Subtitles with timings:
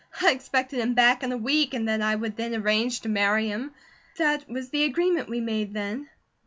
[0.19, 3.47] "I expected him back in a week, and that I would then arrange to marry
[3.47, 3.75] him.
[4.17, 6.07] That was the agreement we made then."